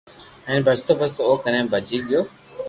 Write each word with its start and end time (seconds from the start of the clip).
ھين 0.47 0.57
ڀجتو 0.65 0.91
ڀجتو 0.99 1.21
او 1.27 1.33
ڪني 1.43 1.61
پوچو 1.71 1.97
گيو 2.07 2.21